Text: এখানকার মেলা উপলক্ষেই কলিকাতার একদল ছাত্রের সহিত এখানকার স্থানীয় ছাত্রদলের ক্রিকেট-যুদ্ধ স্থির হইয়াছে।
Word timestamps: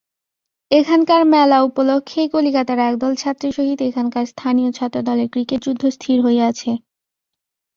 এখানকার 0.71 1.21
মেলা 1.33 1.57
উপলক্ষেই 1.67 2.27
কলিকাতার 2.33 2.79
একদল 2.89 3.13
ছাত্রের 3.15 3.53
সহিত 3.57 3.79
এখানকার 3.89 4.25
স্থানীয় 4.31 4.69
ছাত্রদলের 4.71 5.27
ক্রিকেট-যুদ্ধ 5.33 5.83
স্থির 5.95 6.17
হইয়াছে। 6.25 6.71